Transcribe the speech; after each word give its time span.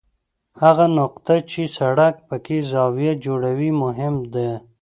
هغه 0.61 0.85
نقطه 0.99 1.35
چې 1.51 1.61
سړک 1.77 2.15
پکې 2.27 2.57
زاویه 2.71 3.13
جوړوي 3.25 3.71
مهم 3.83 4.15
ده 4.33 4.49